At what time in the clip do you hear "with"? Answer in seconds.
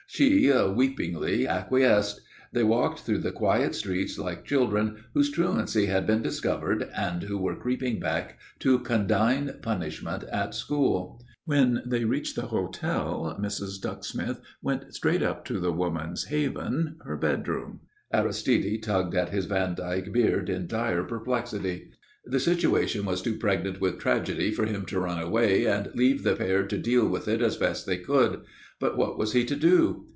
23.81-23.97, 27.07-27.27